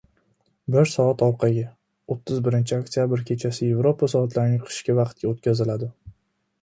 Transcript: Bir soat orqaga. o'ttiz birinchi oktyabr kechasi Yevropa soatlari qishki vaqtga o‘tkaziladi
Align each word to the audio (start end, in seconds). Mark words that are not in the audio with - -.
Bir 0.75 0.87
soat 0.93 1.19
orqaga. 1.25 1.65
o'ttiz 2.15 2.41
birinchi 2.49 2.77
oktyabr 2.79 3.23
kechasi 3.29 3.63
Yevropa 3.69 4.11
soatlari 4.15 4.59
qishki 4.67 4.97
vaqtga 5.01 5.31
o‘tkaziladi 5.35 5.91